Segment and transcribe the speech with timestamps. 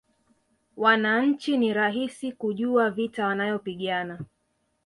[0.77, 4.19] Wananchi ni rahisi kujua vita wanayopigana